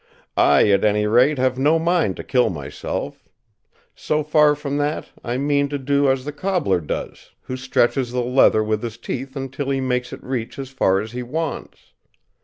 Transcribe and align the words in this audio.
I, 0.35 0.67
at 0.71 0.83
any 0.83 1.05
rate, 1.05 1.37
have 1.37 1.59
no 1.59 1.77
mind 1.77 2.15
to 2.17 2.23
kill 2.23 2.49
myself; 2.49 3.29
so 3.93 4.23
far 4.23 4.55
from 4.55 4.77
that, 4.77 5.09
I 5.23 5.37
mean 5.37 5.69
to 5.69 5.77
do 5.77 6.09
as 6.09 6.25
the 6.25 6.31
cobbler 6.31 6.81
does, 6.81 7.29
who 7.41 7.55
stretches 7.55 8.11
the 8.11 8.23
leather 8.23 8.63
with 8.63 8.81
his 8.81 8.97
teeth 8.97 9.35
until 9.35 9.69
he 9.69 9.79
makes 9.79 10.11
it 10.11 10.23
reach 10.23 10.57
as 10.57 10.69
far 10.71 11.01
as 11.01 11.11
he 11.11 11.21
wants. 11.21 11.91